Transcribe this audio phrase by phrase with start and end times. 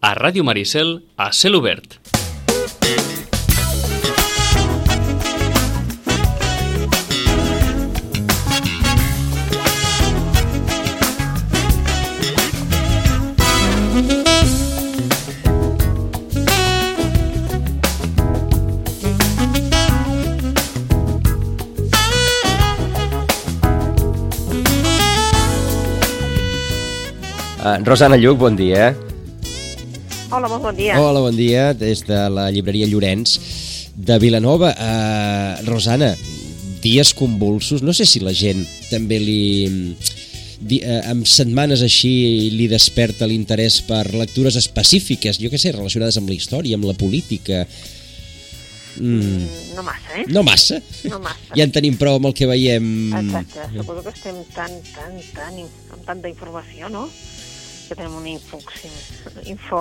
[0.00, 1.98] a Ràdio Maricel a cel obert.
[27.58, 28.94] Uh, Rosana Lluc, bon dia.
[30.28, 30.98] Hola, molt bon dia.
[31.00, 33.38] Hola, bon dia, des de la llibreria Llorenç
[33.96, 34.74] de Vilanova.
[34.76, 36.10] Uh, Rosana,
[36.84, 38.60] dies convulsos, no sé si la gent
[38.90, 39.42] també li...
[40.58, 42.10] Di, uh, amb setmanes així
[42.52, 46.96] li desperta l'interès per lectures específiques, jo què sé, relacionades amb la història, amb la
[46.98, 47.64] política...
[48.98, 50.26] Mm, No massa, eh?
[50.28, 50.82] no massa.
[51.08, 51.54] No massa.
[51.56, 52.92] Ja en tenim prou amb el que veiem.
[53.22, 53.64] Exacte.
[53.78, 55.60] Suposo que estem tan, tan, tan,
[55.94, 57.06] amb tanta informació, no?
[57.88, 58.84] Que tenim un influx,
[59.48, 59.80] info...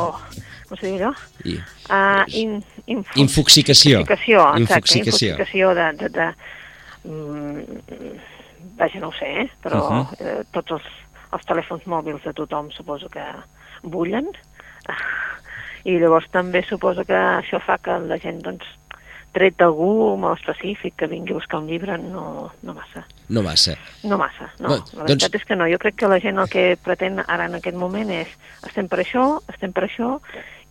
[0.67, 1.13] Com se diu allò?
[1.47, 1.57] I,
[1.88, 2.57] Uh, in,
[2.91, 4.02] info, Infoxicació.
[4.02, 4.61] Infoxicació, exacte.
[4.61, 5.30] Infoxicació.
[5.36, 5.86] Infoxicació de...
[6.02, 6.25] de, de
[7.08, 8.17] mm,
[8.78, 9.47] vaja, no ho sé, eh?
[9.63, 10.02] però uh Mhm.
[10.02, 10.16] -huh.
[10.19, 10.83] eh, tots els,
[11.33, 13.23] els telèfons mòbils de tothom suposo que
[13.83, 14.28] bullen.
[15.85, 18.66] I llavors també suposo que això fa que la gent, doncs,
[19.38, 23.05] tret d'algú molt específic que vingui a buscar un llibre, no, no massa.
[23.30, 23.77] No massa.
[24.03, 24.69] No massa, no.
[24.73, 25.69] Bé, la doncs- veritat és que no.
[25.71, 28.27] Jo crec que la gent el que pretén ara en aquest moment és
[28.67, 30.16] estem per això, estem per això,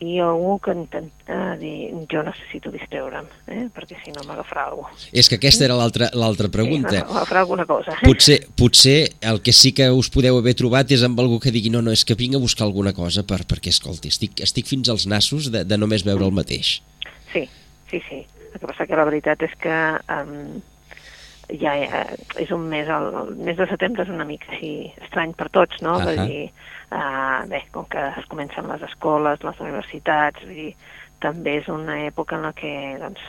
[0.04, 3.62] i algú que intenta dir jo necessito distreure'm, eh?
[3.72, 4.82] perquè si no m'agafarà algú.
[5.08, 6.98] És que aquesta era l'altra l'altra Sí, pregunta.
[7.08, 7.94] m'agafarà alguna cosa.
[7.96, 8.04] Eh?
[8.04, 11.72] Potser, potser el que sí que us podeu haver trobat és amb algú que digui
[11.72, 14.90] no, no, és que vinc a buscar alguna cosa per, perquè, escolti, estic, estic fins
[14.92, 16.82] als nassos de, de només veure el mateix.
[17.32, 17.48] Sí,
[17.90, 18.20] sí, sí.
[18.56, 19.76] El que passa que la veritat és que
[20.08, 20.62] um,
[21.60, 24.70] ja eh, és un mes, el, el mes de setembre és una mica així
[25.04, 25.98] estrany per tots, no?
[25.98, 26.06] Ahà.
[26.08, 26.46] Vull dir,
[26.88, 30.70] uh, bé, com que es comencen les escoles, les universitats, vull dir,
[31.20, 33.20] també és una època en la que, doncs,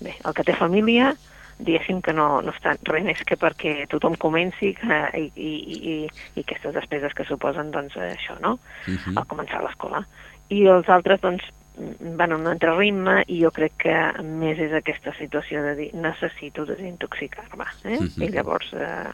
[0.00, 1.12] bé, el que té família,
[1.60, 5.94] diguéssim que no, no està res més que perquè tothom comenci que, i, i, i,
[6.08, 8.56] i aquestes despeses que suposen, doncs, això, no?
[8.88, 9.20] Mhm.
[9.20, 10.06] al començar l'escola.
[10.48, 11.44] I els altres, doncs,
[12.18, 15.88] van a un altre ritme i jo crec que més és aquesta situació de dir
[15.96, 17.66] necessito desintoxicar-me.
[17.84, 17.98] Eh?
[17.98, 18.22] Mhm.
[18.26, 19.10] I llavors eh,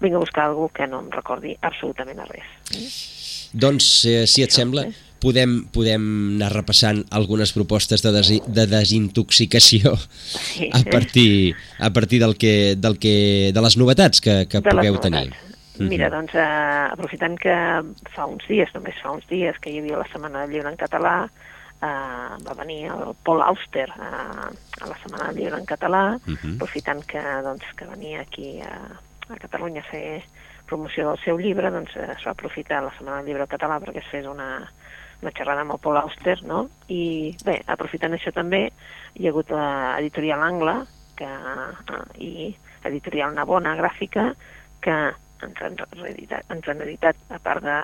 [0.00, 3.50] vinc a buscar algú que no em recordi absolutament a res.
[3.54, 5.14] Doncs, eh, si et Això, sembla, eh?
[5.22, 6.04] podem, podem
[6.36, 12.74] anar repassant algunes propostes de, desi, de desintoxicació Sí, a partir, a partir del que,
[12.76, 15.30] del que, de les novetats que, que de pugueu tenir.
[15.78, 15.88] Mhm.
[15.90, 17.54] Mira, doncs, eh, aprofitant que
[18.14, 20.78] fa uns dies, només fa uns dies, que hi havia la Setmana del Llibre en
[20.78, 21.16] català,
[21.84, 24.48] eh, va venir el Paul Auster eh,
[24.80, 26.56] a la Setmana del Llibre en català, Mhm.
[26.56, 28.74] aprofitant que, doncs, que venia aquí a,
[29.28, 30.22] a Catalunya a fer
[30.66, 33.78] promoció del seu llibre, doncs eh, es va aprofitar la Setmana del Llibre en català
[33.80, 34.48] perquè es fes una,
[35.22, 36.68] una xerrada amb el Paul Auster, no?
[36.88, 38.70] I bé, aprofitant això també,
[39.14, 40.78] hi ha hagut l'editorial Angle
[41.16, 44.34] que, eh, i editorial Navona Gràfica
[44.84, 44.96] que
[45.44, 47.76] han, reeditat, ens han editat, a part de,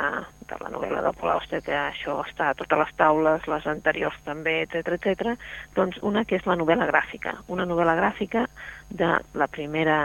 [0.50, 4.16] de la novel·la del Paul Auster, que això està a totes les taules, les anteriors
[4.26, 5.34] també, etc etc.
[5.76, 8.46] doncs una que és la novel·la gràfica, una novel·la gràfica
[8.90, 9.98] de la primera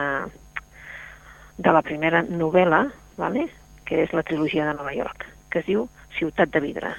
[1.58, 2.86] de la primera novel·la,
[3.18, 3.48] vale?
[3.86, 5.86] que és la trilogia de Nova York, que es diu
[6.18, 6.96] Ciutat de Vidre.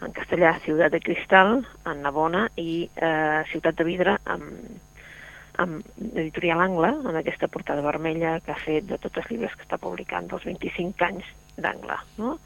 [0.00, 1.58] En castellà, Ciutat de Cristal,
[1.90, 4.46] en Navona, i eh, Ciutat de Vidre amb,
[5.60, 5.84] amb
[6.14, 9.78] Editorial Angle, amb aquesta portada vermella que ha fet de tots els llibres que està
[9.80, 11.28] publicant dels 25 anys
[11.60, 11.98] d'Angle.
[12.18, 12.36] No?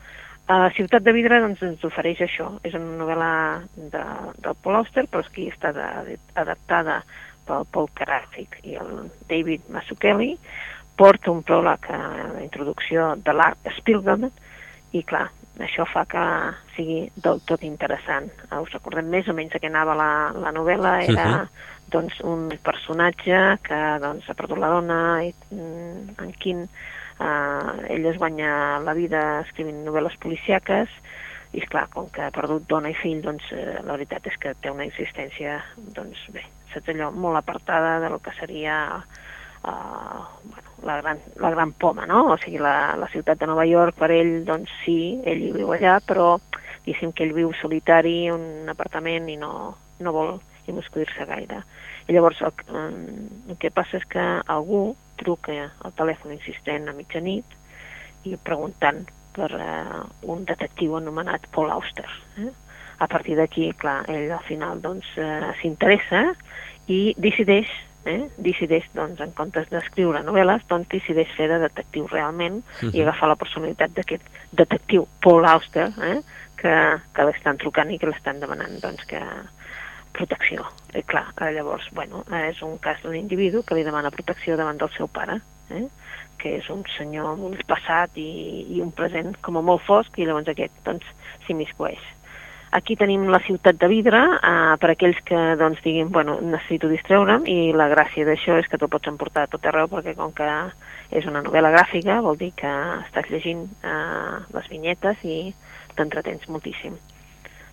[0.52, 2.50] A Ciutat de Vidre doncs, ens ofereix això.
[2.66, 3.30] És una novel·la
[3.76, 4.02] de,
[4.44, 6.98] del Paul Auster, però aquí està de, adaptada
[7.48, 10.34] pel Paul Karasik i el David Mazzucchelli.
[11.00, 12.02] Porta un pròleg a
[12.34, 14.28] la introducció de l'art Spielberg
[14.94, 15.26] i, clar,
[15.64, 16.22] això fa que
[16.76, 18.28] sigui del tot interessant.
[18.50, 20.10] Eh, Us recordem més o menys de què anava la,
[20.44, 20.98] la novel·la?
[21.08, 21.48] Era Mhm.
[21.92, 28.08] Doncs, un personatge que doncs, ha perdut la dona i mm, en quin eh, ell
[28.10, 30.90] es guanya la vida escrivint novel·les policiaques
[31.54, 34.54] i esclar, com que ha perdut dona i fill doncs eh, la veritat és que
[34.60, 35.60] té una existència
[35.94, 36.42] doncs bé,
[36.72, 42.26] saps allò, molt apartada del que seria eh, bueno, la, gran, la gran poma, no?
[42.32, 45.72] O sigui, la, la ciutat de Nova York per ell, doncs sí, ell hi viu
[45.76, 46.34] allà, però
[46.84, 49.54] diguéssim que ell viu solitari un apartament i no,
[50.04, 50.36] no vol
[50.68, 51.62] immiscuir-se gaire.
[52.08, 57.56] Llavors el, mm, el que passa és que algú truca al telèfon insistent a mitjanit
[58.24, 59.04] i preguntant
[59.34, 62.06] per eh, un detectiu anomenat Paul Auster.
[62.38, 62.50] Eh?
[62.98, 66.30] A partir d'aquí, clar, ell al final doncs eh, s'interessa
[66.86, 67.70] i decideix
[68.04, 72.94] eh, decideix, doncs, en comptes d'escriure novel·les, doncs decideix fer de detectiu realment uh -huh.
[72.94, 73.08] i Mhm.
[73.08, 74.22] agafar la personalitat d'aquest
[74.52, 76.20] detectiu Paul Auster, eh,
[76.56, 79.20] que, que l'estan trucant i que l'estan demanant doncs, que
[80.14, 80.64] protecció.
[80.94, 84.56] I clar, eh, llavors, bueno, eh, és un cas d'un individu que li demana protecció
[84.56, 85.40] davant del seu pare,
[85.70, 85.86] eh?
[86.38, 90.18] que és un senyor amb un passat i, i un present com a molt fosc,
[90.18, 91.06] i llavors aquest doncs,
[91.46, 92.02] s'hi miscueix.
[92.74, 97.46] Aquí tenim la ciutat de vidre, eh, per aquells que doncs, diguin, bueno, necessito distreure'm,
[97.46, 100.50] i la gràcia d'això és que tu pots emportar a tot arreu, perquè com que
[101.14, 102.70] és una novel·la gràfica, vol dir que
[103.06, 105.38] estàs llegint eh, les vinyetes i
[105.94, 106.98] t'entretens moltíssim.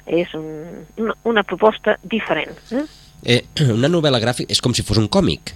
[0.05, 2.57] És un, una, una proposta diferent.
[2.71, 2.85] Eh?
[3.23, 3.41] Eh,
[3.79, 5.53] una novel·la gràfica és com si fos un còmic.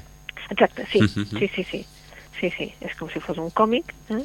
[0.50, 1.40] Exacte, sí, Mhm.
[1.40, 1.86] sí, sí, sí.
[2.40, 3.94] Sí, sí, és com si fos un còmic.
[4.10, 4.22] Eh?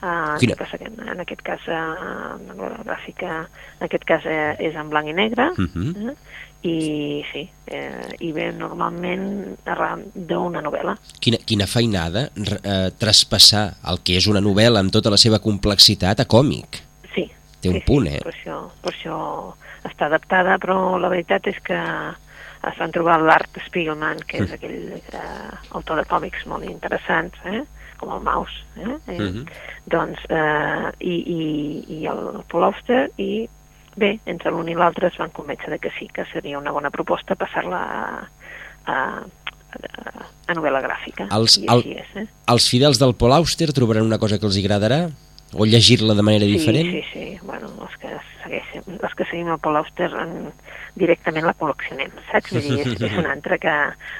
[0.00, 4.22] Uh, Quina- passa que en, en aquest cas uh, la novel·la gràfica en aquest cas
[4.30, 6.10] eh, és en blanc i negre Mhm.
[6.10, 6.14] eh?
[6.62, 13.98] i sí eh, i ve normalment arran d'una novel·la Quina, quina feinada eh, traspassar el
[14.06, 16.78] que és una novel·la amb tota la seva complexitat a còmic.
[17.58, 18.22] Sí, Té un sí, punt, sí, eh?
[18.22, 19.18] per això, per això
[19.88, 24.96] està adaptada però la veritat és que es van trobar l'Art Spiegelman que és aquell
[24.98, 27.60] eh, autor de còmics molt interessants eh?
[27.98, 28.96] com el Maus eh?
[29.06, 29.18] eh?
[29.18, 29.44] Mhm.
[29.90, 33.48] doncs, eh, i, i, i el Paul Auster i
[33.98, 36.90] bé, entre l'un i l'altre es van convèncer de que sí, que seria una bona
[36.94, 38.02] proposta passar-la a,
[38.86, 42.26] a, a, a novel·la gràfica Els- el- és, eh?
[42.54, 45.08] Els fidels del Paul Auster trobaran una cosa que els agradarà?
[45.56, 46.90] O llegir-la de manera diferent?
[46.90, 47.38] Sí, sí, sí.
[47.42, 48.10] Bueno, els que,
[48.42, 50.52] segueixen, els que seguim el Paul Auster en,
[50.98, 52.52] directament la col·leccionem, saps?
[52.52, 53.74] Vull dir, és, és una altra que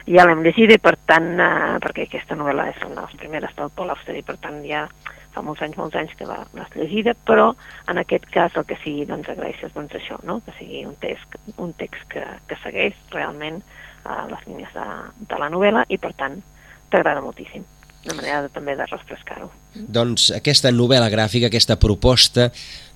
[0.09, 3.55] ja l'hem llegida i per tant, eh, perquè aquesta novel·la és una de les primeres
[3.59, 4.87] del Paul Auster i per tant ja
[5.35, 7.51] fa molts anys, molts anys que la- l'has llegida, però
[7.93, 10.41] en aquest cas el que sigui, doncs agraeixes doncs això, no?
[10.47, 14.87] que sigui un text, un text que, que segueix realment eh, les línies de,
[15.29, 16.41] de la novel·la i per tant
[16.89, 17.67] t'agrada moltíssim.
[18.09, 19.51] Una manera de, també de refrescar-ho.
[19.77, 22.47] Doncs aquesta novel·la gràfica, aquesta proposta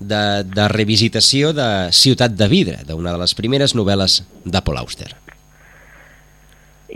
[0.00, 5.10] de, de revisitació de Ciutat de Vidre, d'una de les primeres novel·les de Paul Auster.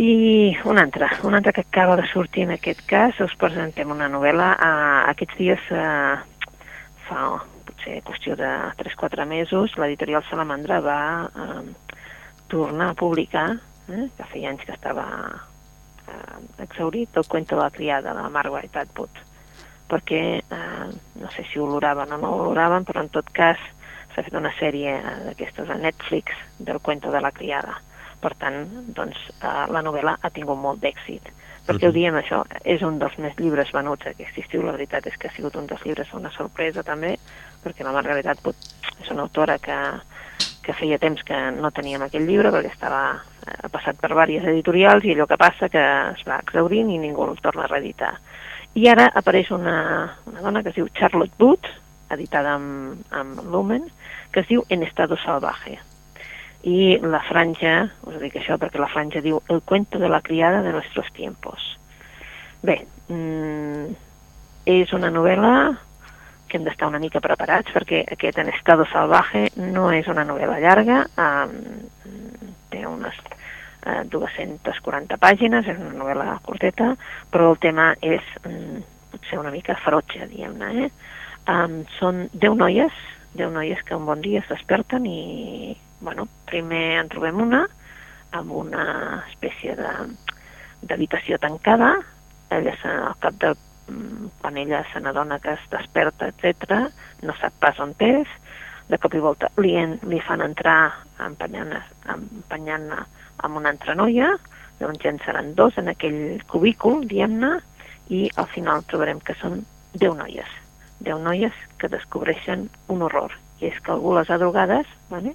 [0.01, 4.09] I una altra, una altra que acaba de sortir en aquest cas, us presentem una
[4.13, 4.49] novel·la.
[4.57, 6.57] Uh, aquests dies, uh,
[7.09, 7.27] fa
[7.69, 11.61] potser qüestió de 3-4 mesos, l'editorial Salamandra va uh,
[12.49, 13.51] tornar a publicar,
[13.89, 15.05] eh, que feia anys que estava
[16.65, 19.23] exaurit, el cuento de la criada de Margaret Atwood,
[19.91, 20.87] perquè uh,
[21.21, 23.61] no sé si oloraven o no oloraven, però en tot cas
[24.15, 27.77] s'ha fet una sèrie eh, d'aquestes a Netflix del cuento de la criada
[28.21, 28.65] per tant,
[28.97, 31.29] doncs, eh, la novel·la ha tingut molt d'èxit.
[31.67, 32.45] Per què ho diem això?
[32.65, 35.67] És un dels més llibres venuts aquest estiu, la veritat és que ha sigut un
[35.67, 37.17] dels llibres una sorpresa també,
[37.65, 38.69] perquè la Margaret Atwood
[39.03, 39.79] és una autora que,
[40.63, 43.03] que feia temps que no teníem aquell llibre, perquè estava
[43.47, 45.83] eh, passat per diverses editorials i allò que passa que
[46.13, 48.15] es va exaurint i ningú el torna a reeditar.
[48.77, 49.77] I ara apareix una,
[50.27, 51.69] una dona que es diu Charlotte Booth,
[52.13, 53.89] editada amb, amb Lumen,
[54.33, 55.79] que es diu En estado salvaje
[56.67, 60.63] i la franja, us dic això perquè la franja diu El cuento de la criada
[60.63, 61.63] de nuestros tiempos.
[62.63, 63.95] Bé, mm,
[64.67, 65.77] és una novel·la
[66.49, 70.59] que hem d'estar una mica preparats perquè aquest En estado salvaje no és una novel·la
[70.59, 71.55] llarga, um,
[73.07, 73.19] unes
[73.87, 76.95] uh, 240 pàgines, és una novel·la curteta,
[77.31, 78.83] però el tema és um,
[79.13, 80.87] potser una mica ferotge, diguem-ne.
[80.87, 80.91] Eh?
[81.47, 83.03] Um, són 10 noies,
[83.39, 87.67] 10 noies que un bon dia es desperten i, bueno, primer en trobem una
[88.37, 88.87] amb una
[89.31, 91.95] espècie d'habitació tancada,
[92.51, 96.91] ella se, al cap de mm, quan ella se n'adona que es desperta, etc,
[97.23, 98.29] no sap pas on és,
[98.91, 101.83] de cop i volta li, en, li fan entrar empenyant-la
[102.15, 104.35] empenyant amb una altra noia,
[104.81, 107.57] llavors ja en seran dos en aquell cubícul, diguem-ne,
[108.13, 109.65] i al final trobarem que són
[109.97, 110.53] 10 noies,
[111.07, 115.35] 10 noies que descobreixen un horror, i és que algú les ha drogades, vale?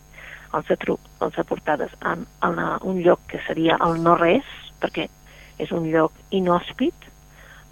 [0.54, 2.50] els ha, tru els ha portades a, a
[2.88, 4.48] un lloc que seria el no-res,
[4.82, 5.08] perquè
[5.62, 7.08] és un lloc inhòspit,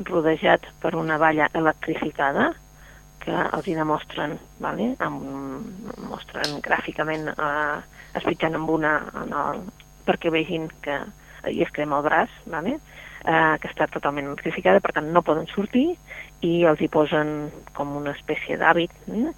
[0.08, 2.54] rodejat per una valla electrificada,
[3.24, 4.94] que els hi demostren, vale?
[5.06, 5.24] amb,
[6.10, 9.64] mostren gràficament, eh, espitjant amb una, en el,
[10.08, 11.02] perquè vegin que
[11.50, 12.78] hi es crema el braç, vale?
[13.26, 15.88] eh, que està totalment electrificada, per tant no poden sortir,
[16.46, 19.34] i els hi posen com una espècie d'hàbit, eh?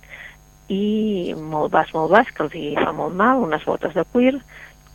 [0.72, 4.38] i molt bas, molt bas, que els hi fa molt mal, unes botes de cuir,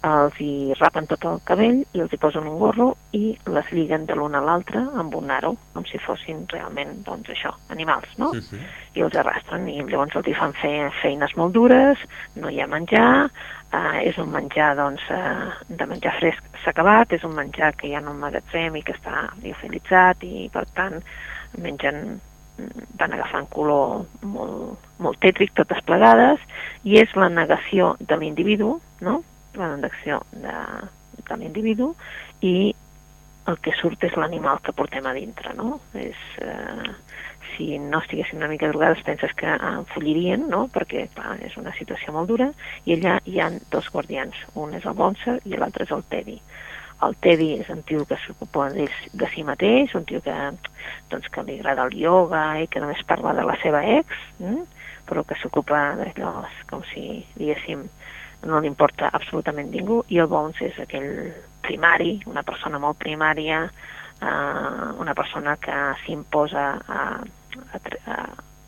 [0.06, 4.06] els hi rapen tot el cabell i els hi posen un gorro i les lliguen
[4.08, 8.30] de l'una a l'altra amb un aro, com si fossin realment, doncs això, animals, no?
[8.30, 8.62] Uh -huh.
[8.94, 11.98] I els arrastren i llavors els hi fan fer feines molt dures,
[12.34, 13.30] no hi ha menjar,
[13.72, 17.88] eh, és un menjar, doncs, eh, de menjar fresc s'ha acabat, és un menjar que
[17.88, 21.02] hi ha en un magatzem i que està liofilitzat i, per tant,
[21.58, 22.20] mengen
[22.98, 26.40] van agafant color molt, molt tètric, totes plegades,
[26.84, 29.22] i és la negació de l'individu, no?
[29.60, 30.56] La negació de,
[31.22, 31.94] de l'individu,
[32.40, 32.74] i
[33.46, 35.78] el que surt és l'animal que portem a dintre, no?
[35.94, 36.94] És, eh,
[37.56, 40.66] si no estiguessin una mica drogades penses que enfollirien, no?
[40.72, 42.50] Perquè, clar, és una situació molt dura,
[42.84, 46.38] i allà hi han dos guardians, un és el Bonser i l'altre és el Teddy.
[47.06, 48.86] El Teddy és un tio que s'ocupa de,
[49.34, 50.36] si mateix, un tio que,
[51.12, 54.64] doncs, que li agrada el ioga i que només parla de la seva ex, mm?
[55.06, 56.32] però que s'ocupa d'allò
[56.70, 57.84] com si, diguéssim,
[58.46, 61.32] no li importa absolutament ningú, i el Bones és aquell
[61.66, 63.64] primari, una persona molt primària,
[64.22, 67.00] eh, una persona que s'imposa a,
[67.74, 67.80] a,
[68.14, 68.18] a,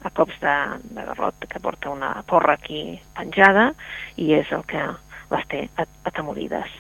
[0.03, 0.57] a cops de,
[0.95, 3.71] de garrot, que porta una porra aquí penjada
[4.17, 4.83] i és el que
[5.31, 6.71] les té atemorides.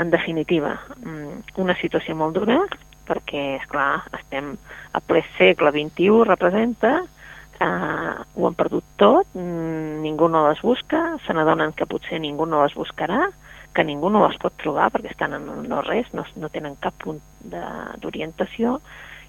[0.00, 2.58] En definitiva, mm, una situació molt dura,
[3.06, 4.54] perquè, és clar estem
[4.92, 6.96] a ple segle XXI, representa,
[7.60, 12.46] eh, ho han perdut tot, mm, ningú no les busca, se n'adonen que potser ningú
[12.46, 13.28] no les buscarà,
[13.74, 16.94] que ningú no les pot trobar perquè estan en no res, no, no tenen cap
[17.02, 17.18] punt
[17.50, 18.78] d'orientació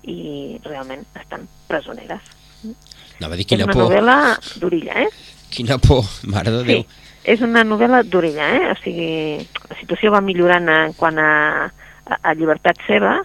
[0.05, 2.21] i realment estan presoneres.
[2.63, 3.87] No, va dir quina és una por.
[3.87, 4.17] novel·la
[4.61, 5.09] d'orilla, eh?
[5.55, 6.83] Quina por, mare de Déu.
[6.83, 8.71] Sí, és una novel·la d'orella, eh?
[8.73, 9.09] O sigui,
[9.69, 11.31] la situació va millorant en quant a,
[11.65, 13.17] a, a llibertat seva,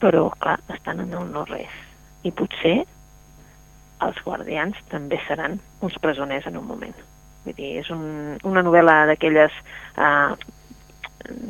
[0.00, 1.72] però, clar, estan en el no res.
[2.24, 2.78] I potser
[4.02, 6.96] els guardians també seran uns presoners en un moment.
[7.44, 9.54] Vull dir, és un, una novel·la d'aquelles
[10.00, 10.34] eh,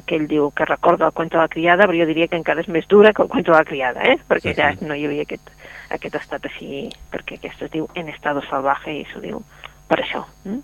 [0.06, 2.62] que ell diu que recorda el cuento de la criada, però jo diria que encara
[2.62, 4.16] és més dura que el cuento de la criada, eh?
[4.28, 5.50] perquè ja no hi havia aquest,
[5.94, 9.42] aquest estat així, perquè aquest es diu en estado salvaje i s'ho diu
[9.90, 10.24] per això.
[10.46, 10.58] Eh?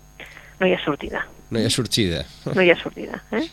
[0.59, 1.25] No hi ha sortida.
[1.51, 2.23] No hi ha sortida.
[2.55, 3.23] No hi ha sortida.
[3.31, 3.47] Eh?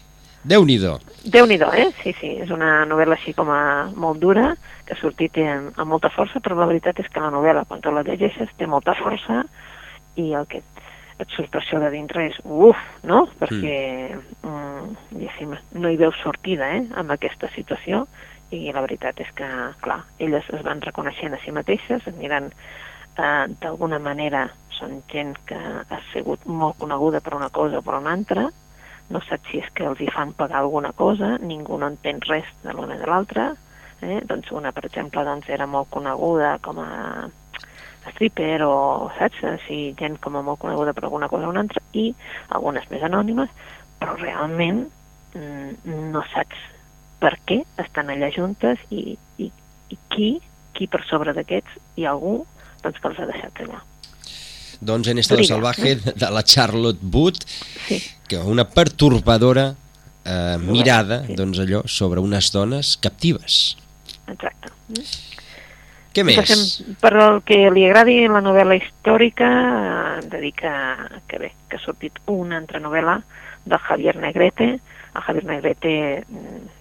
[0.49, 0.95] Déu-n'hi-do.
[1.29, 1.91] Déu-n'hi-do, eh?
[2.03, 3.61] Sí, sí, és una novel·la així com a
[3.93, 4.55] molt dura,
[4.89, 7.83] que ha sortit amb, amb molta força, però la veritat és que la novel·la, quan
[7.85, 9.43] tu la llegeixes, té molta força
[10.17, 10.63] i el que
[11.19, 13.25] et surt per això de dintre és uf, no?
[13.41, 13.77] Perquè
[14.15, 14.49] mm.
[14.49, 18.07] mm, no hi veus sortida eh, amb aquesta situació
[18.55, 19.49] i la veritat és que,
[19.85, 24.47] clar, elles es van reconeixent a si mateixes, es miren eh, d'alguna manera
[24.79, 28.47] són gent que ha sigut molt coneguda per una cosa o per una altra,
[29.11, 32.49] no saps si és que els hi fan pagar alguna cosa, ningú no entén res
[32.65, 33.51] de l'una de l'altra,
[34.03, 34.21] eh?
[34.29, 36.91] doncs una, per exemple, doncs era molt coneguda com a
[38.13, 41.83] stripper o, saps, si gent com a molt coneguda per alguna cosa o una altra,
[41.93, 42.11] i
[42.57, 43.53] algunes més anònimes,
[43.99, 44.85] però realment
[45.35, 46.61] mm, no saps
[47.19, 49.51] per què estan allà juntes i, i,
[49.91, 50.31] i qui,
[50.77, 52.41] qui per sobre d'aquests hi ha algú
[52.83, 53.83] doncs, que els ha deixat allà.
[54.81, 56.15] Doncs en Estado Salvaje, eh?
[56.15, 57.43] de la Charlotte Wood,
[57.87, 58.03] sí.
[58.29, 59.75] que una pertorbadora
[60.25, 61.35] eh, mirada, sí.
[61.35, 63.77] doncs allò, sobre unes dones captives.
[64.29, 64.71] Exacte.
[66.15, 66.39] Què més?
[66.41, 69.49] Passem per el que li agradi la novel·la històrica,
[70.19, 70.75] hem de dir que,
[71.31, 73.19] que bé, que ha sortit una altra novel·la
[73.69, 74.71] de Javier Negrete.
[75.09, 75.93] El Javier Negrete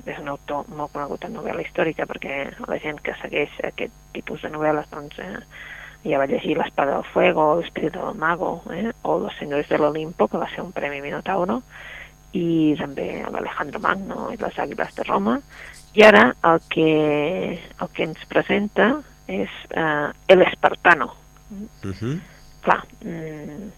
[0.08, 4.46] és un autor molt conegut en novel·la històrica perquè la gent que segueix aquest tipus
[4.46, 5.42] de novel·les doncs, eh,
[6.10, 10.28] ja va llegir L'Espada del Fuego, L'Espíritu del Mago, eh, o Los Señores de l'Olimpo,
[10.28, 11.62] que va ser un premi Minotauro,
[12.38, 15.38] i també l'Alejandro Magno i les Àguiles de Roma,
[15.98, 16.90] i ara el que,
[17.58, 18.92] el que ens presenta
[19.28, 21.14] és eh, El Espartano.
[21.50, 22.20] Uh -huh.
[22.62, 23.72] Clar, mm,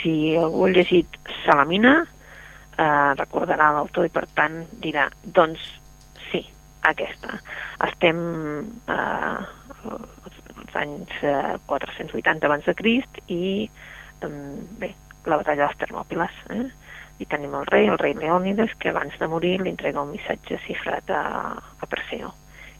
[0.00, 2.06] si algú ha llegit Salamina,
[2.76, 5.60] eh, recordarà l'autor i per tant dirà, doncs
[6.30, 6.44] sí,
[6.82, 7.40] aquesta.
[7.88, 8.18] Estem
[8.86, 9.38] eh,
[10.68, 13.68] als anys eh, 480 abans de Crist i
[14.20, 14.28] eh,
[14.78, 14.92] bé,
[15.24, 16.42] la batalla de les Termòpiles.
[16.54, 16.66] Eh?
[17.18, 20.60] I tenim el rei, el rei Leònides, que abans de morir li entrega un missatge
[20.66, 21.24] cifrat a,
[21.56, 22.30] a Perseo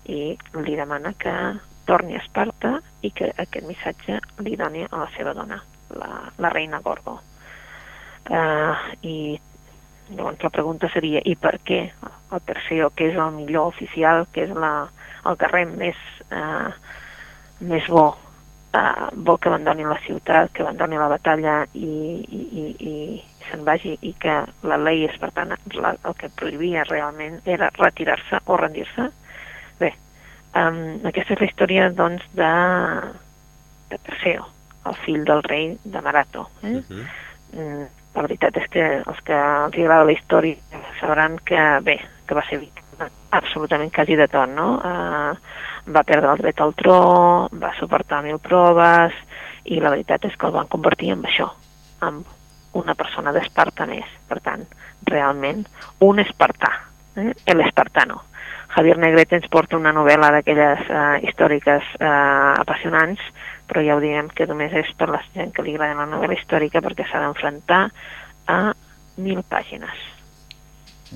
[0.09, 1.33] i li demana que
[1.89, 5.59] torni a Esparta i que aquest missatge li doni a la seva dona,
[5.97, 7.19] la, la reina Gorgo.
[8.29, 9.17] Uh, I
[10.13, 14.45] llavors la pregunta seria i per què el Perseo, que és el millor oficial, que
[14.45, 14.73] és la,
[15.29, 16.73] el guerrer més, uh,
[17.61, 21.89] més bo, uh, vol que abandoni la ciutat, que abandoni la batalla i,
[22.23, 22.95] i, i, i
[23.49, 24.35] se'n vagi i que
[24.69, 29.09] la llei espartana la, el que prohibia realment era retirar-se o rendir-se
[29.79, 29.93] Bé,
[30.59, 32.51] um, aquesta és la història doncs, de,
[33.93, 34.49] de Perseo,
[34.89, 36.49] el fill del rei de Marato.
[36.63, 36.75] Eh?
[36.75, 37.07] Uh -huh.
[37.53, 40.57] mm, la veritat és que els que els agrada la història
[41.01, 42.61] sabran que, bé, que va ser
[43.31, 44.81] absolutament quasi de tot, no?
[44.83, 45.37] Uh,
[45.95, 46.99] va perdre el dret al tro,
[47.53, 49.15] va suportar mil proves,
[49.69, 51.49] i la veritat és que el van convertir en això,
[52.07, 52.23] en
[52.79, 54.09] una persona d'Esparta més.
[54.29, 54.65] Per tant,
[55.09, 55.65] realment,
[56.05, 56.73] un espartà,
[57.17, 57.33] eh?
[57.55, 58.23] l'espartano.
[58.75, 62.09] Javier Negrete ens porta una novel·la d'aquelles eh, històriques eh,
[62.61, 63.23] apassionants,
[63.69, 66.37] però ja ho diem que només és per la gent que li agrada la novel·la
[66.37, 67.83] històrica perquè s'ha d'enfrontar
[68.49, 68.61] a
[69.25, 70.05] mil pàgines.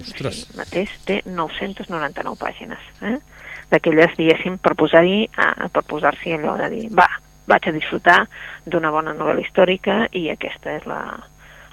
[0.01, 0.47] Ostres.
[0.51, 2.91] El mateix té 999 pàgines.
[3.05, 3.19] Eh?
[3.73, 7.07] D'aquelles, diguéssim, per posar-hi, eh, per posar-s'hi allò de dir, va,
[7.49, 8.19] vaig a disfrutar
[8.69, 11.01] d'una bona novel·la històrica i aquesta és la,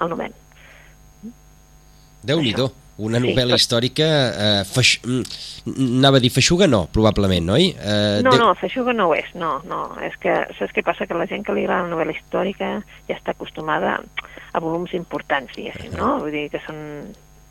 [0.01, 0.34] el moment.
[2.24, 2.65] Déu-n'hi-do,
[3.00, 4.08] una Sí, novel·la però- històrica...
[4.46, 4.98] Eh, feix...
[5.06, 5.24] mm,
[6.00, 7.70] Anava a dir feixuga, no, probablement, oi?
[7.77, 9.82] Eh, No, Déu- no, feixuga no ho és, no, no.
[10.03, 11.06] És que saps què passa?
[11.08, 12.72] Que la gent que li agrada la novel·la històrica
[13.08, 14.00] ja està acostumada
[14.51, 16.18] a volums importants, diguéssim, no?
[16.24, 16.79] Vull dir que són,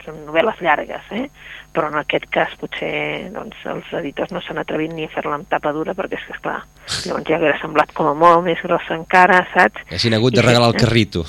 [0.04, 1.26] són novel·les llargues, eh?
[1.74, 5.48] Però en aquest cas potser doncs, els editors no s'han atrevit ni a fer-la amb
[5.50, 6.56] tapa dura perquè és que, esclar,
[7.06, 9.84] llavors ja hauria semblat com a molt més grossa encara, saps?
[9.88, 11.24] Haguessin hagut de regalar el carrito.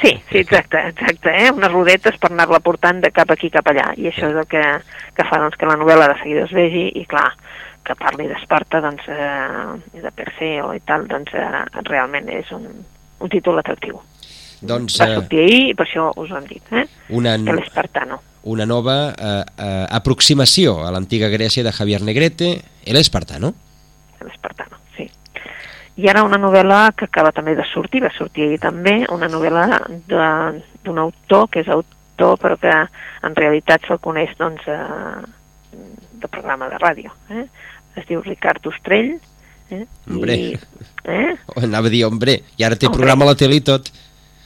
[0.00, 1.50] Sí, sí, exacte, exacte, eh?
[1.54, 4.64] unes rodetes per anar-la portant de cap aquí cap allà, i això és el que,
[5.16, 7.28] que fa doncs, que la novel·la de seguida es vegi, i clar,
[7.86, 12.66] que parli d'Esparta, doncs, eh, i de Perseo i tal, doncs eh, realment és un,
[13.20, 14.00] un títol atractiu.
[14.60, 16.86] Doncs Va eh, sortir ahir i per això us ho hem dit, eh?
[17.16, 18.20] una, l'Espartano.
[18.44, 22.50] una nova eh, eh, aproximació a l'antiga Grècia de Javier Negrete,
[22.84, 23.54] el Espartano.
[24.20, 25.08] l'Espartano, sí.
[25.96, 29.80] I ara una novel·la que acaba també de sortir, va sortir ahir també, una novel·la
[30.08, 32.72] d'un autor que és autor però que
[33.24, 35.24] en realitat se'l coneix doncs, eh,
[36.20, 37.10] de programa de ràdio.
[37.32, 37.46] Eh?
[37.96, 39.14] Es diu Ricard Ostrell.
[39.70, 39.86] Eh?
[40.10, 40.36] Hombre.
[40.36, 40.58] I,
[41.04, 41.32] eh?
[41.54, 42.98] Oh, Anava a dir, hombre, i ara té Hombre.
[43.00, 43.88] programa a la tele i tot.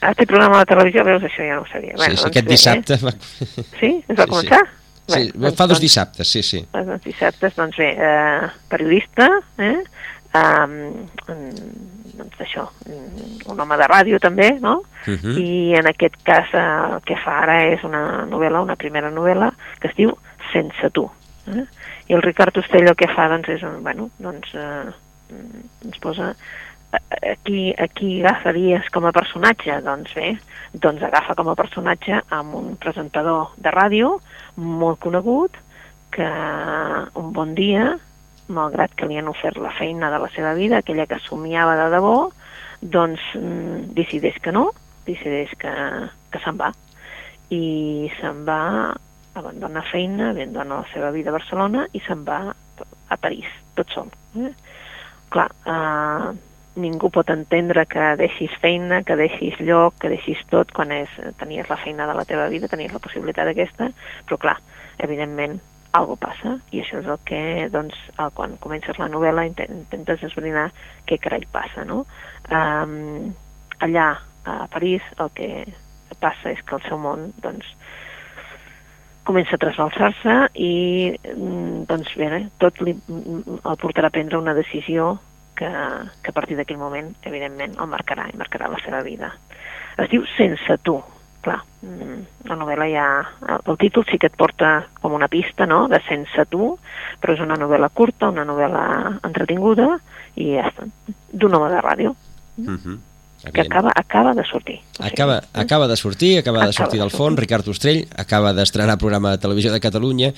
[0.01, 1.93] Ara té programa la televisió, veus, això ja no ho sabia.
[1.97, 2.97] sí, sí, doncs aquest bé, dissabte...
[3.03, 3.09] Va...
[3.09, 3.63] Eh?
[3.79, 3.91] Sí?
[4.07, 4.63] Es va Sí, començar?
[5.07, 6.59] Sí, Bé, fa dos doncs- dissabtes, sí, sí.
[6.73, 9.27] els doncs, dissabtes, doncs bé, eh, periodista,
[9.61, 9.83] eh,
[10.33, 10.73] um,
[12.17, 14.79] doncs això, mm, un home de ràdio també, no?
[15.05, 15.37] Uh -huh.
[15.37, 19.51] I en aquest cas eh, el que fa ara és una novel·la, una primera novel·la,
[19.79, 20.17] que es diu
[20.51, 21.09] Sense tu.
[21.47, 21.65] Eh?
[22.07, 24.91] I el Ricard Ostello el que fa, doncs, és, un, bueno, doncs, eh,
[25.29, 26.35] mm, ens posa
[26.95, 29.77] eh, aquí, aquí agafaries com a personatge?
[29.85, 30.31] Doncs bé,
[30.73, 34.17] doncs agafa com a personatge amb un presentador de ràdio
[34.55, 35.57] molt conegut
[36.15, 36.27] que
[37.19, 37.95] un bon dia,
[38.47, 41.89] malgrat que li han ofert la feina de la seva vida, aquella que somiava de
[41.91, 42.15] debò,
[42.81, 44.69] doncs mm, decideix que no,
[45.07, 45.73] decideix que,
[46.31, 46.71] que se'n va.
[47.53, 48.93] I se'n va,
[49.35, 52.39] abandona feina, abandona la seva vida a Barcelona i se'n va
[53.09, 54.11] a París, tot sol.
[54.39, 54.53] Eh?
[55.33, 60.91] Clar, eh, ningú pot entendre que deixis feina, que deixis lloc, que deixis tot quan
[60.95, 63.89] és, tenies la feina de la teva vida, tenies la possibilitat aquesta,
[64.27, 64.57] però clar,
[65.03, 65.57] evidentment,
[65.95, 70.25] algo passa i això és el que, doncs, el, quan comences la novel·la inten- intentes
[70.27, 70.67] esbrinar
[71.07, 72.03] què carai passa, no?
[72.51, 73.31] Um,
[73.85, 74.09] allà,
[74.45, 75.49] a París, el que
[76.19, 77.69] passa és que el seu món, doncs,
[79.25, 80.73] comença a trasbalsar-se i
[81.15, 85.15] mm, doncs bé, tot li, el portarà a prendre una decisió
[85.57, 85.69] que,
[86.21, 89.31] que a partir d'aquell moment, evidentment, el marcarà i marcarà la seva vida.
[89.97, 90.99] Es diu Sense tu.
[91.45, 93.07] Clar, mm, la novel·la ja...
[93.55, 96.73] El, títol sí que et porta com una pista, no?, de Sense tu,
[97.21, 98.85] però és una novel·la curta, una novel·la
[99.23, 99.95] entretinguda
[100.35, 100.87] i ja està,
[101.31, 102.15] d'un home de ràdio
[102.57, 102.99] -huh.
[103.53, 104.79] que acaba, acaba de sortir.
[104.99, 107.25] O sigui, Acaba, acaba de sortir, acaba de Acaba sortir de del sortir.
[107.25, 110.33] fons, Ricard Ostrell acaba d'estrenar programa de televisió de Catalunya,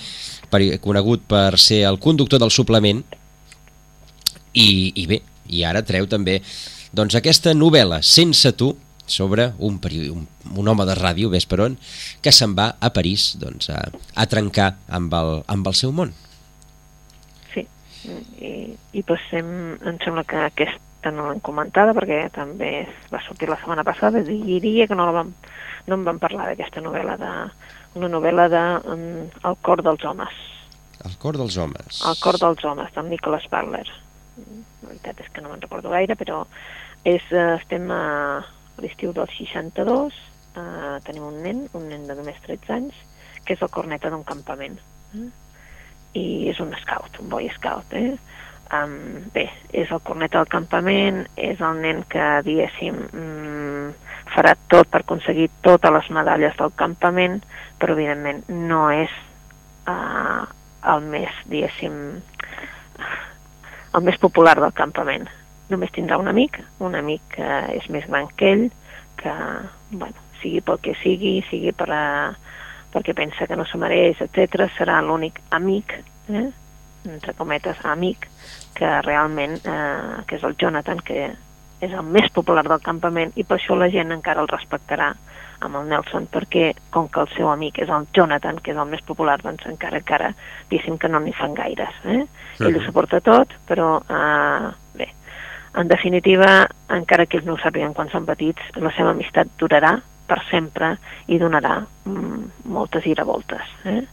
[0.49, 3.03] per, conegut per ser el conductor del suplement,
[4.57, 5.21] i, i bé,
[5.53, 6.39] i ara treu també
[6.97, 8.71] doncs aquesta novel·la, Sense tu,
[9.07, 9.79] sobre un,
[10.11, 11.77] un, un home de ràdio, ves per on,
[12.21, 13.83] que se'n va a París doncs, a,
[14.15, 16.11] a trencar amb el, amb el seu món.
[17.53, 17.63] Sí,
[18.03, 18.51] i,
[18.91, 22.71] i pues, em, em sembla que aquesta no l'hem comentada perquè també
[23.13, 25.31] va sortir la setmana passada i diria que no, la vam,
[25.87, 27.31] no en vam parlar d'aquesta novel·la de,
[27.95, 29.07] una novel·la de um,
[29.47, 30.35] El cor dels homes
[31.07, 32.01] El cor dels homes.
[32.09, 33.85] El cor dels homes, del Nicholas Butler
[34.97, 36.43] veritat és que no me'n recordo gaire però
[37.05, 38.03] és, eh, estem a,
[38.83, 40.17] l'estiu del 62
[40.57, 43.03] eh, tenim un nen, un nen de només 13 anys
[43.45, 44.77] que és el corneta d'un campament
[45.15, 45.29] eh?
[46.17, 48.17] i és un scout, un boy scout eh?
[48.67, 54.89] Um, bé, és el corneta del campament, és el nen que, diguéssim, mm, farà tot
[54.91, 57.38] per aconseguir totes les medalles del campament,
[57.79, 59.13] però evidentment no és
[59.88, 60.43] uh,
[60.91, 61.95] el més, diguéssim,
[63.95, 65.28] el més popular del campament.
[65.71, 68.67] Només tindrà un amic, un amic que és més gran que ell,
[69.19, 69.34] que,
[69.91, 72.04] bueno, sigui pel que sigui, sigui per a,
[72.93, 75.97] perquè pensa que no s'ho mereix, etc serà l'únic amic,
[76.30, 76.47] eh?
[77.08, 78.28] entre cometes, amic,
[78.76, 81.32] que realment, eh, que és el Jonathan, que
[81.81, 85.11] és el més popular del campament i per això la gent encara el respectarà
[85.65, 88.89] amb el Nelson, perquè com que el seu amic és el Jonathan, que és el
[88.89, 90.31] més popular, doncs encara, encara,
[90.69, 91.95] diguéssim que no n'hi fan gaires.
[92.05, 92.25] Eh?
[92.61, 94.67] Ell ho suporta tot, però eh,
[94.99, 95.09] bé,
[95.81, 99.95] en definitiva, encara que ells no ho sàpiguen quan són petits, la seva amistat durarà
[100.27, 100.93] per sempre
[101.31, 103.73] i donarà mm, moltes giravoltes.
[103.87, 104.03] Eh?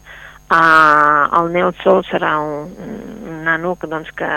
[0.45, 2.69] Uh, el Nelson serà un,
[3.27, 4.29] un nano que, doncs, que,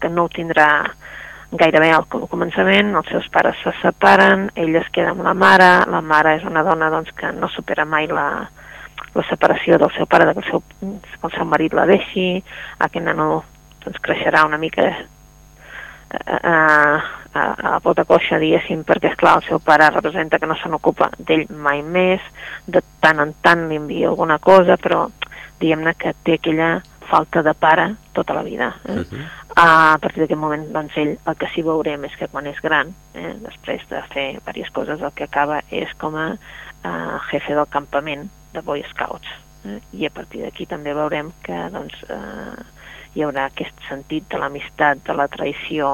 [0.00, 0.68] que no ho tindrà
[1.50, 6.00] gairebé al començament, els seus pares se separen, ell es queda amb la mare, la
[6.04, 8.28] mare és una dona doncs, que no supera mai la,
[9.14, 12.42] la separació del seu pare, que el seu, que el seu marit la deixi,
[12.78, 13.44] aquest nano
[13.84, 16.56] doncs, creixerà una mica a, a,
[17.32, 20.68] a, a pota coixa, diguéssim, perquè, és clar el seu pare representa que no se
[20.68, 22.20] n'ocupa d'ell mai més,
[22.66, 25.06] de tant en tant li envia alguna cosa, però
[25.58, 26.76] diguem-ne que té aquella
[27.08, 28.74] falta de pare tota la vida.
[28.84, 28.92] Eh?
[28.92, 29.24] Uh -huh.
[29.60, 32.92] A partir d'aquest moment, doncs, ell el que sí veurem és que quan és gran,
[33.18, 37.66] eh, després de fer diverses coses, el que acaba és com a eh, jefe del
[37.72, 39.34] campament de Boy Scouts.
[39.66, 39.80] Eh?
[39.98, 42.62] I a partir d'aquí també veurem que doncs, eh,
[43.16, 45.90] hi haurà aquest sentit de l'amistat, de la traïció,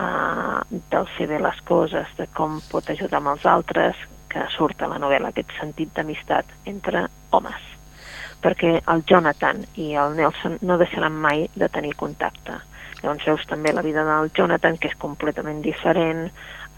[0.00, 4.00] eh, del fer bé les coses, de com pot ajudar amb els altres,
[4.32, 7.04] que surt a la novel·la aquest sentit d'amistat entre
[7.36, 7.72] homes
[8.44, 12.58] perquè el Jonathan i el Nelson no deixaran mai de tenir contacte.
[13.04, 16.30] Llavors veus també la vida del Jonathan, que és completament diferent,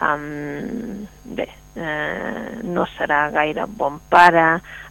[0.02, 1.06] um,
[1.38, 1.46] bé,
[1.78, 4.46] eh, no serà gaire bon pare,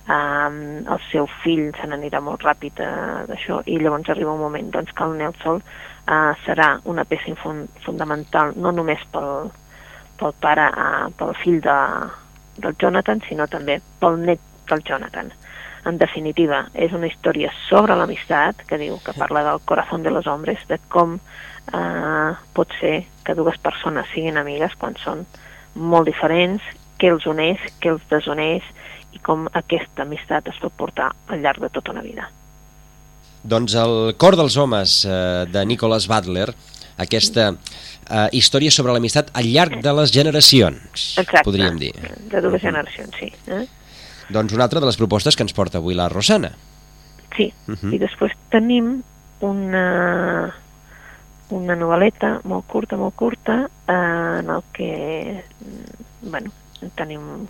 [0.08, 4.71] um, el seu fill se n'anirà molt ràpid uh, d'això, i llavors arriba un moment
[4.71, 9.52] doncs, que el Nelson uh, serà una peça fun fundamental, no només pel,
[10.21, 11.80] pel pare, uh, pel fill de,
[12.63, 15.36] del Jonathan, sinó també pel net del Jonathan
[15.86, 20.28] en definitiva, és una història sobre l'amistat, que diu que parla del corazón de los
[20.28, 25.26] hombres, de com eh, pot ser que dues persones siguin amigues quan són
[25.76, 26.63] molt diferents,
[27.00, 28.65] què els uneix, què els desuneix
[29.15, 32.30] i com aquesta amistat es pot portar al llarg de tota una vida.
[33.45, 36.50] Doncs el cor dels homes eh, de Nicholas Butler,
[36.98, 41.93] aquesta eh, història sobre l'amistat al llarg de les generacions, Exacte, podríem dir.
[42.32, 43.32] de dues generacions, sí.
[43.48, 43.65] Eh?
[44.29, 46.51] Doncs una altra de les propostes que ens porta avui la Rosana.
[47.35, 47.93] Sí, uh -huh.
[47.93, 49.03] i després tenim
[49.41, 50.53] una,
[51.49, 55.43] una novel·leta molt curta, molt curta, eh, en el que,
[56.21, 56.51] bueno,
[56.95, 57.47] tenim,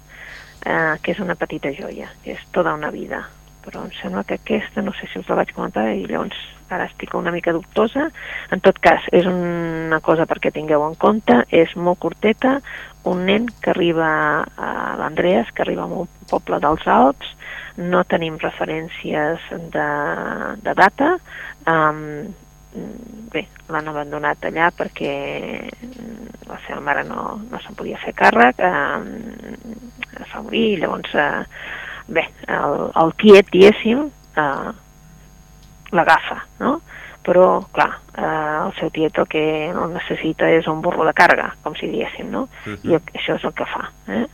[0.65, 3.29] eh, que és una petita joia, que és tota una vida.
[3.65, 6.35] Però em sembla que aquesta, no sé si us la vaig comentar, i llavors
[6.69, 8.09] ara estic una mica dubtosa.
[8.51, 12.59] En tot cas, és una cosa perquè tingueu en compte, és molt curteta,
[13.05, 14.09] un nen que arriba
[14.57, 17.35] a l'Andreas, que arriba a un poble dels Alps,
[17.77, 19.89] no tenim referències de,
[20.63, 21.15] de data,
[21.69, 22.01] um,
[23.31, 25.13] bé, l'han abandonat allà perquè
[26.47, 29.11] la seva mare no, no se'n podia fer càrrec, um,
[30.15, 31.43] es va morir, llavors, uh,
[32.07, 34.07] bé, el, el tiet, diguéssim,
[34.39, 34.73] uh,
[35.95, 36.79] l'agafa, no?
[37.25, 41.49] però, clar, eh, el seu tiet el que el necessita és un burro de càrrega,
[41.65, 42.45] com si diguéssim, no?
[42.67, 42.91] Uh -huh.
[42.91, 43.89] I això és el que fa.
[44.07, 44.25] Eh?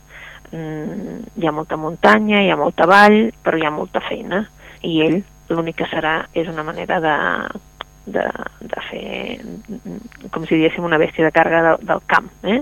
[0.52, 4.46] Mm, hi ha molta muntanya, hi ha molta vall, però hi ha molta feina,
[4.82, 7.16] i ell l'únic que serà és una manera de,
[8.04, 8.24] de,
[8.60, 9.40] de fer,
[10.30, 12.28] com si diguéssim, una bèstia de càrrega de, del camp.
[12.42, 12.60] Eh?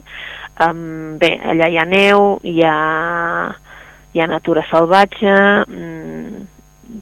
[0.60, 3.56] Um, bé, allà hi ha neu, hi ha,
[4.12, 6.42] hi ha natura salvatge, mm,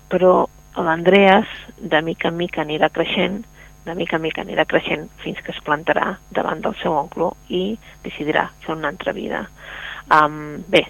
[0.08, 0.46] però
[0.84, 3.42] l'Andreas de mica en mica anirà creixent,
[3.84, 7.62] de mica en mica anirà creixent fins que es plantarà davant del seu oncle i
[8.04, 9.44] decidirà fer una altra vida.
[10.12, 10.84] Um, bé,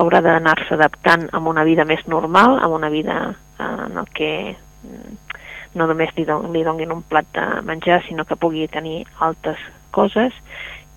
[0.00, 4.30] haurà d'anar-se adaptant a una vida més normal, a una vida uh, en el que
[4.54, 5.16] mm,
[5.78, 9.60] no només li, don, li donguin un plat de menjar, sinó que pugui tenir altres
[9.94, 10.34] coses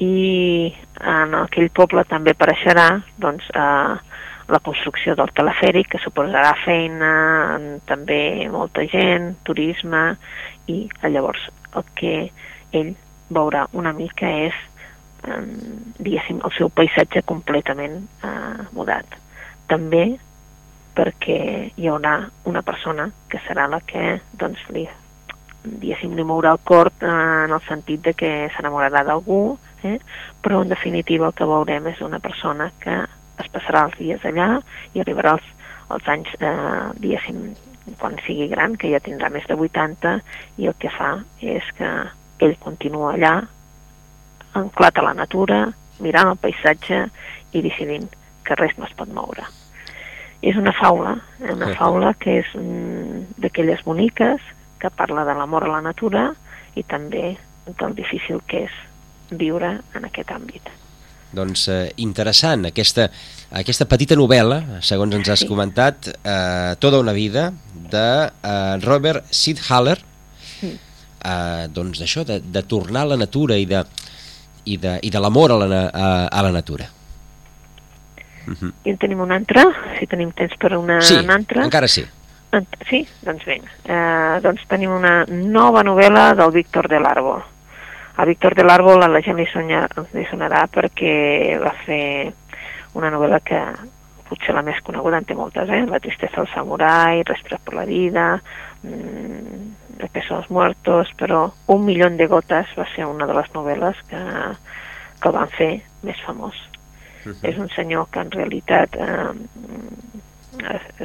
[0.02, 3.98] i en aquell poble també apareixerà doncs, uh,
[4.48, 7.12] la construcció del telefèric, que suposarà feina,
[7.90, 10.04] també molta gent, turisme,
[10.72, 12.14] i llavors el que
[12.76, 12.94] ell
[13.34, 14.56] veurà una mica és,
[15.28, 15.42] eh,
[16.00, 19.20] diguéssim, el seu paisatge completament eh, mudat.
[19.68, 20.06] També
[20.98, 21.40] perquè
[21.76, 24.88] hi haurà una persona que serà la que doncs, li,
[25.64, 27.12] diguéssim, li mourà el cor eh,
[27.46, 30.00] en el sentit de que s'enamorarà d'algú, eh?
[30.42, 33.04] però en definitiva el que veurem és una persona que
[33.42, 34.58] es passarà els dies allà
[34.94, 35.50] i arribarà als,
[35.94, 36.54] als anys, eh,
[37.02, 37.42] diguéssim,
[38.00, 40.18] quan sigui gran, que ja tindrà més de 80,
[40.60, 41.92] i el que fa és que
[42.44, 43.36] ell continua allà,
[44.58, 45.62] anclat a la natura,
[46.04, 47.06] mirant el paisatge
[47.54, 48.10] i decidint
[48.46, 49.46] que res no es pot moure.
[50.46, 54.44] És una faula, eh, una faula que és mm, d'aquelles boniques,
[54.78, 56.30] que parla de l'amor a la natura
[56.78, 57.38] i també
[57.80, 58.76] del difícil que és
[59.32, 60.70] viure en aquest àmbit.
[61.36, 63.10] Doncs eh, interessant, aquesta,
[63.52, 65.48] aquesta petita novel·la, segons ens has Sí.
[65.48, 67.52] comentat, eh, Tota una vida,
[67.92, 69.98] de eh, Robert Sidhaller,
[70.64, 73.84] eh, doncs d'això, de, de tornar a la natura i de,
[74.66, 76.88] i de, i de l'amor a, la, a, a la natura.
[78.48, 78.72] Mhm.
[78.86, 79.66] I en tenim un altre,
[80.00, 81.64] si tenim temps per una, sí, un altre.
[81.68, 82.06] encara sí.
[82.56, 83.02] En- Sí?
[83.22, 83.68] Doncs vinga.
[83.84, 87.42] Eh, doncs tenim una nova novel·la del Víctor de l'Árbol.
[88.18, 89.84] A Víctor de l'Árbol a la gent li, sonya,
[90.16, 92.32] li sonarà perquè va fer
[92.98, 93.60] una novel·la que
[94.28, 95.84] potser la més coneguda en té moltes, eh?
[95.86, 98.42] La tristesa del samurai, Respirar por la vida,
[98.82, 103.34] mmm, El peso de los muertos, però Un milió de gotes va ser una de
[103.34, 104.24] les novel·les que,
[105.22, 105.72] que el van fer
[106.04, 106.58] més famós.
[107.44, 109.32] És un senyor que en realitat eh,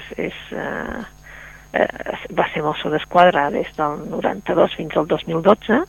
[0.01, 1.05] és, és, eh,
[1.81, 5.81] eh, va ser mosso d'esquadra des del 92 fins al 2012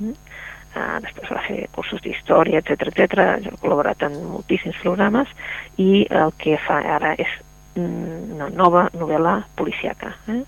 [0.00, 0.31] mm?
[0.74, 3.26] Eh, després va fer cursos d'història, etc etc.
[3.28, 5.30] ha col·laborat en moltíssims programes
[5.78, 7.34] i el que fa ara és
[7.76, 10.40] mm, una nova novel·la policiaca eh?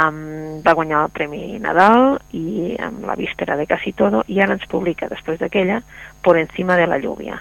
[0.00, 4.58] um, va guanyar el Premi Nadal i amb la víspera de Casi Todo i ara
[4.58, 5.82] ens publica després d'aquella
[6.22, 7.40] Por encima de la lluvia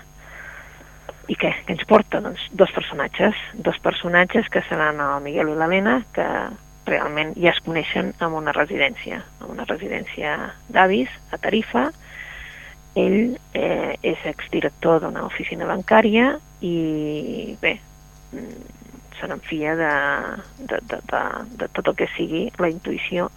[1.30, 1.52] i què?
[1.66, 2.22] Què ens porta?
[2.26, 6.26] Doncs dos personatges, dos personatges que seran el Miguel i l'Helena, que
[6.90, 10.36] realment ja es coneixen en una residència, en una residència
[10.74, 11.90] d'avis, a Tarifa.
[13.00, 16.34] Ell eh, és exdirector d'una oficina bancària
[16.66, 17.76] i bé,
[18.34, 18.76] mm,
[19.20, 19.94] se n'enfia de,
[20.60, 21.24] de, de, de,
[21.62, 23.30] de tot el que sigui la intuïció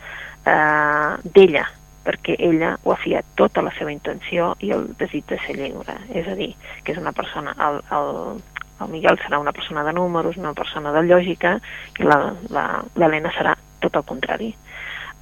[0.47, 1.67] eh, d'ella,
[2.07, 5.97] perquè ella ho ha fiat tota la seva intenció i el desig de ser lliure.
[6.11, 6.53] És a dir,
[6.85, 7.55] que és una persona...
[7.69, 8.43] El, el,
[8.83, 11.55] el Miguel serà una persona de números, una persona de lògica,
[12.01, 14.51] i l'Helena serà tot el contrari.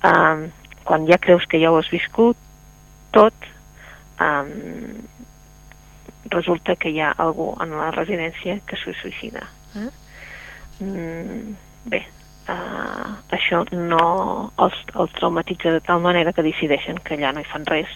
[0.07, 0.47] Um,
[0.89, 2.39] quan ja creus que ja ho has viscut
[3.13, 3.35] tot,
[4.21, 5.01] um,
[6.31, 9.47] resulta que hi ha algú en la residència que s'ho suïcida.
[9.77, 9.89] Eh?
[10.85, 11.55] Mm,
[11.91, 12.05] bé,
[12.49, 14.05] uh, això no
[14.57, 17.91] els, els traumatitza de tal manera que decideixen que allà no hi fan res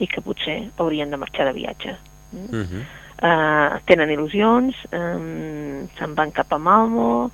[0.00, 1.96] i que potser haurien de marxar de viatge.
[2.32, 2.48] Mm?
[2.50, 2.82] Uh -huh.
[3.22, 7.30] uh, tenen il·lusions, um, se'n van cap a Malmo,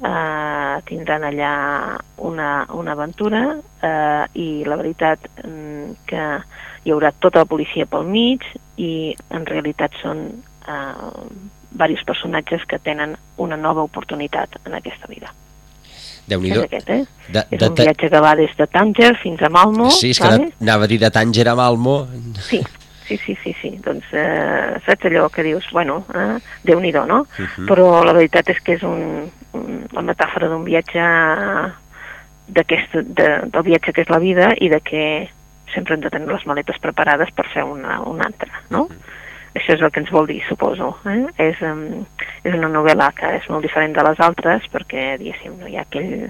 [0.00, 6.24] uh, tindran allà una, una aventura uh, i la veritat um, que
[6.84, 8.44] hi haurà tota la policia pel mig
[8.80, 10.22] i en realitat són
[10.66, 11.12] uh,
[11.70, 15.32] diversos personatges que tenen una nova oportunitat en aquesta vida.
[16.30, 17.04] déu nhi És aquest, eh?
[17.28, 19.88] de, És de, un viatge que va des de Tànger fins a Malmo.
[19.90, 20.52] Sí, és que vale?
[20.60, 21.96] anava a dir de Tànger a Malmo.
[22.46, 22.60] Sí,
[23.08, 23.70] sí, sí, sí, sí.
[23.82, 27.20] Doncs eh, saps allò que dius, bueno, eh, Déu-n'hi-do, no?
[27.26, 27.66] Uh -huh.
[27.66, 31.02] Però la veritat és que és un, un, la metàfora d'un viatge
[32.46, 35.28] d'aquest, de, del viatge que és la vida i de que
[35.74, 38.86] sempre hem de tenir les maletes preparades per fer una, una altra, no?
[39.50, 40.92] Això és el que ens vol dir, suposo.
[41.10, 41.24] Eh?
[41.48, 42.04] És, um,
[42.46, 45.82] és una novel·la que és molt diferent de les altres perquè, diguéssim, no hi ha
[45.82, 46.28] aquell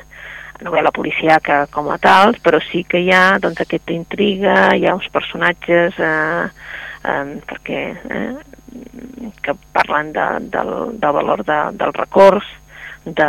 [0.64, 4.96] novel·la policiaca com a tal, però sí que hi ha doncs, aquesta intriga, hi ha
[4.96, 6.46] uns personatges eh,
[7.05, 7.83] eh, perquè,
[8.16, 8.33] eh,
[9.44, 12.48] que parlen de, del, del valor de, del records,
[13.05, 13.29] de,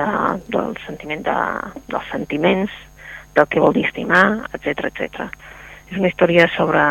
[0.51, 1.37] del sentiment de,
[1.91, 2.71] dels sentiments,
[3.35, 5.29] del que vol dir estimar, etc etc.
[5.91, 6.81] És una història sobre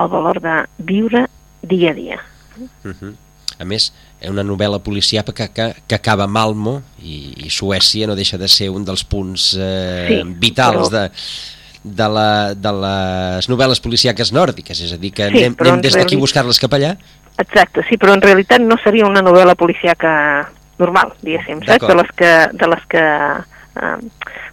[0.00, 1.26] el valor de viure
[1.62, 2.18] dia a dia.
[2.58, 3.14] Uh -huh.
[3.60, 8.06] A més, és una novel·la policiapa que, que, que acaba a Malmo i, i Suècia
[8.06, 11.10] no deixa de ser un dels punts eh, Sí, vitals però- de,
[11.84, 15.92] de, la, de les novel·les policiaques nòrdiques, és a dir, que Sí, anem, anem des
[15.94, 16.96] d'aquí a buscar-les cap allà.
[17.38, 21.86] Exacte, sí, però en realitat no seria una novel·la policiaca normal, diguéssim, saps?
[21.86, 23.04] De les que, de les que,
[23.76, 23.96] eh,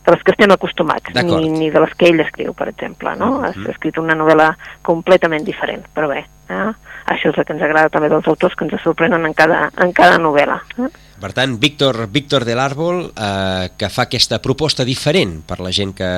[0.06, 3.38] de les que estem acostumats, ni, ni de les que ell escriu, per exemple, no?
[3.40, 3.66] Mhm.
[3.68, 6.72] Ha escrit una novel·la completament diferent, però bé, eh?
[7.08, 9.94] això és el que ens agrada també dels autors, que ens sorprenen en cada, en
[9.96, 10.60] cada novel·la.
[10.78, 10.90] Eh?
[11.18, 15.96] Per tant, Víctor, Víctor de l'Àrbol, eh, que fa aquesta proposta diferent per la gent
[15.98, 16.12] que,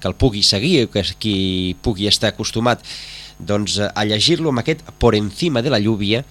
[0.00, 2.84] que el pugui seguir, que qui pugui estar acostumat
[3.40, 6.24] doncs, a llegir-lo amb aquest Por encima de la lluvia,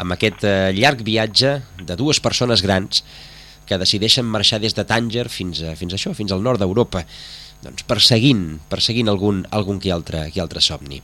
[0.00, 3.04] amb aquest eh, llarg viatge de dues persones grans
[3.70, 7.04] que decideixen marxar des de Tànger fins a, fins a això, fins al nord d'Europa,
[7.62, 10.98] doncs perseguint, perseguint algun, algun qui altre, qui altre somni.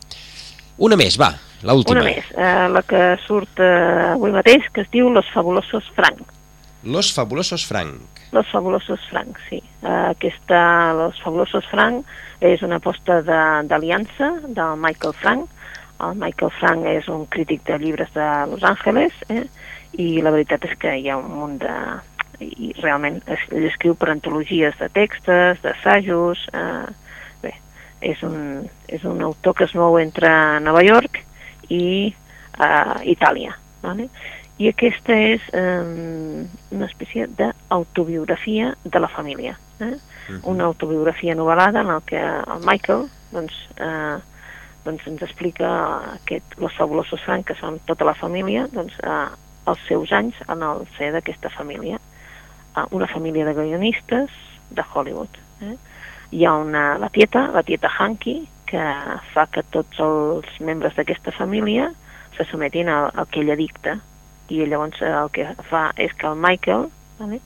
[0.83, 1.31] Una més, va,
[1.65, 2.03] l'última.
[2.03, 6.21] Una més, eh, la que surt eh, avui mateix, que es diu Los fabulosos Frank.
[6.85, 8.21] Los fabulosos Frank.
[8.33, 9.63] Los fabulosos Frank, sí.
[9.83, 12.05] Uh, aquesta, Los fabulosos Frank,
[12.45, 15.49] és una aposta de- d'aliança de, del Michael Frank.
[16.05, 19.47] El Michael Frank és un crític de llibres de Los Angeles eh?
[19.97, 21.73] i la veritat és que hi ha un munt de...
[22.41, 26.47] i realment es, ell escriu per antologies de textos, d'assajos...
[26.53, 26.87] Eh?
[27.43, 27.53] Bé,
[28.01, 30.31] és un, és un autor que es mou entre
[30.65, 31.23] Nova York
[31.69, 33.57] i uh, Itàlia.
[33.83, 34.09] Vale?
[34.57, 39.59] I aquesta és eh, una espècie d'autobiografia de la família.
[39.81, 39.85] Eh?
[39.85, 40.41] Uh -huh.
[40.53, 44.17] Una autobiografia novel·lada en el que el Michael doncs, eh,
[44.85, 45.69] doncs ens explica
[46.15, 49.29] aquest, los fabulosos Frank, que són tota la família, doncs, eh,
[49.67, 51.99] els seus anys en el ser d'aquesta família.
[52.77, 54.31] Eh, una família de guionistes
[54.71, 55.29] de Hollywood.
[55.63, 55.77] Eh?
[56.31, 58.83] Hi ha una, la tieta, la tieta Hanky, que
[59.33, 61.93] fa que tots els membres d'aquesta família
[62.37, 63.95] se sometin al, al que ella dicta
[64.51, 66.89] i llavors el que fa és que el Michael
[67.21, 67.39] vale,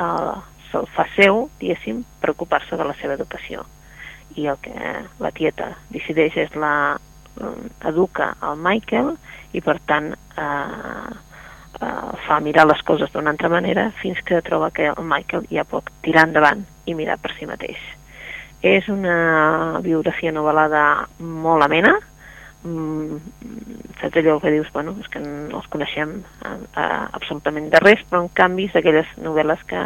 [0.00, 0.40] uh,
[0.70, 3.66] se'l fa seu, diguéssim, preocupar-se de la seva educació
[4.36, 4.72] i el que
[5.20, 6.96] la tieta decideix és la
[7.36, 9.12] um, educa al Michael
[9.52, 11.12] i per tant uh,
[11.80, 15.64] uh, fa mirar les coses d'una altra manera fins que troba que el Michael ja
[15.68, 17.80] pot tirar endavant i mirar per si mateix.
[18.62, 20.82] És una biografia novel·lada
[21.18, 21.96] molt amena,
[22.62, 23.16] mm,
[24.00, 28.04] saps allò que dius, bueno, és que no els coneixem eh, eh, absolutament de res,
[28.10, 29.82] però en canvi és d'aquelles novel·les que,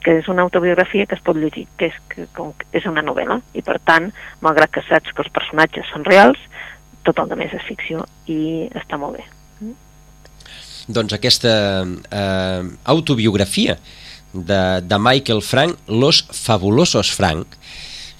[0.00, 3.40] que és una autobiografia que es pot llegir, que és, que, com, és una novel·la,
[3.52, 6.40] i per tant, malgrat que saps que els personatges són reals,
[7.06, 9.35] tot el més és ficció i està molt bé.
[10.86, 11.52] Doncs aquesta
[11.84, 13.78] eh, autobiografia
[14.32, 17.46] de, de Michael Frank, Los Fabulosos Frank,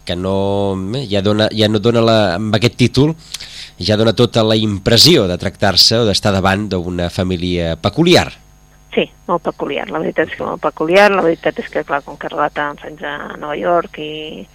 [0.05, 3.15] que no, eh, ja, dona, ja no dona la, amb aquest títol
[3.79, 8.31] ja dona tota la impressió de tractar-se o d'estar davant d'una família peculiar.
[8.95, 12.17] Sí, molt peculiar, la veritat és que molt peculiar, la veritat és que, clar, com
[12.17, 14.47] que relata uns anys a Nova York i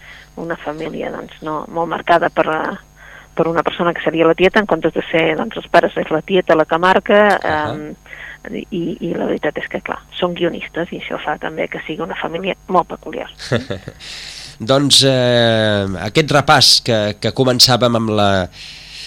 [0.41, 2.47] una família, doncs, no, molt marcada per,
[3.41, 6.12] per una persona que seria la tieta, en comptes de ser, doncs, els pares és
[6.13, 7.95] la tieta la que marca, uh -huh.
[8.54, 11.82] eh, i, i la veritat és que, clar, són guionistes i això fa també que
[11.88, 13.30] sigui una família molt peculiar.
[14.71, 18.49] doncs eh, aquest repàs que, que començàvem amb la,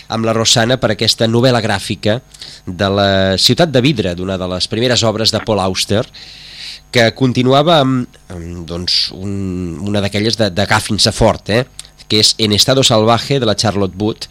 [0.09, 2.21] amb la Rosana per aquesta novel·la gràfica
[2.67, 6.05] de la Ciutat de Vidre, d'una de les primeres obres de Paul Auster,
[6.91, 11.65] que continuava amb, amb doncs, un, una d'aquelles de, de fins a fort, eh?
[12.09, 14.29] Que és En estado salvaje, de la Charlotte Wood,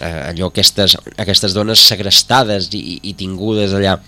[0.00, 3.98] eh, allò, aquestes, aquestes dones segrestades i, i tingudes allà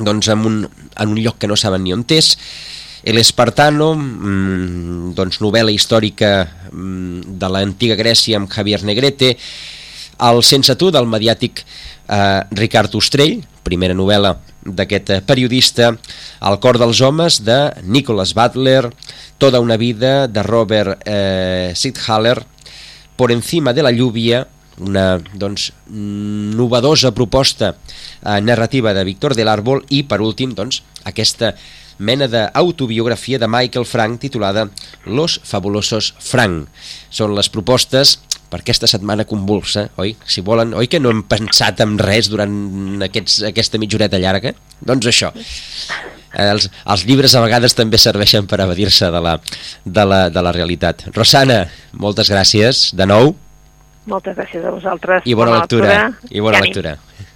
[0.00, 2.36] doncs en un, en un lloc que no saben ni on és,
[3.02, 9.36] El Espartano, mmm, doncs novel·la històrica mmm, de l'antiga Grècia amb Javier Negrete,
[10.20, 15.94] el Sense tu, del mediàtic eh, Ricard Ostrell, primera novel·la d'aquest eh, periodista,
[16.40, 18.90] El cor dels homes, de Nicholas Butler,
[19.38, 22.44] Toda una vida, de Robert eh, Sidhaller,
[23.16, 24.46] Por encima de la lluvia,
[24.80, 27.76] una doncs, novedosa proposta
[28.24, 31.54] eh, narrativa de Víctor del Árbol i, per últim, doncs, aquesta
[32.00, 34.70] mena d'autobiografia de Michael Frank titulada
[35.04, 36.68] Los fabulosos Frank.
[37.12, 38.16] Són les propostes
[38.50, 40.14] per aquesta setmana convulsa, oi?
[40.26, 44.52] Si volen, oi que no hem pensat en res durant aquests, aquesta mitjoreta llarga?
[44.82, 45.30] Doncs això.
[46.30, 49.36] Els, els llibres a vegades també serveixen per evadir-se de, la,
[49.84, 51.06] de, la, de la realitat.
[51.14, 53.34] Rosana, moltes gràcies de nou.
[54.10, 55.26] Moltes gràcies a vosaltres.
[55.26, 55.94] I bona, bona lectura.
[55.94, 56.34] lectura.
[56.34, 56.96] I bona lectura.